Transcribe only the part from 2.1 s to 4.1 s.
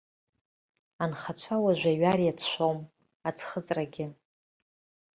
иацәшәом, аӡхыҵрагьы.